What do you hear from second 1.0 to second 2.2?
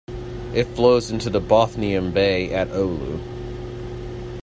into the Bothnian